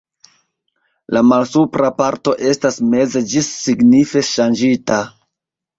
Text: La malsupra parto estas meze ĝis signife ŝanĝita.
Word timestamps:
La 1.17 1.21
malsupra 1.33 1.91
parto 2.01 2.33
estas 2.53 2.81
meze 2.95 3.25
ĝis 3.35 3.55
signife 3.69 4.27
ŝanĝita. 4.35 5.03